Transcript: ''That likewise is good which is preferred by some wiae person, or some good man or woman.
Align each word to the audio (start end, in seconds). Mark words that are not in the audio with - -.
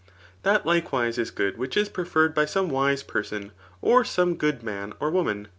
''That 0.41 0.65
likewise 0.65 1.19
is 1.19 1.29
good 1.29 1.59
which 1.59 1.77
is 1.77 1.87
preferred 1.87 2.33
by 2.33 2.45
some 2.45 2.71
wiae 2.71 3.05
person, 3.05 3.51
or 3.83 4.03
some 4.03 4.35
good 4.35 4.63
man 4.63 4.95
or 4.99 5.11
woman. 5.11 5.47